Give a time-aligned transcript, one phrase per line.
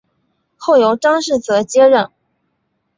[0.57, 2.09] 后由张世则接任。